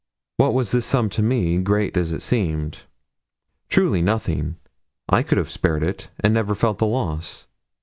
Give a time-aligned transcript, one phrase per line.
[0.37, 2.85] What was this sum to me, great as it seemed?
[3.69, 4.55] Truly nothing.
[5.07, 7.45] I could have spared it, and never felt the loss.